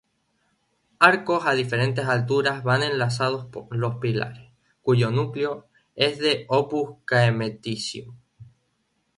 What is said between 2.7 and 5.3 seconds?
enlazando los pilares, cuyo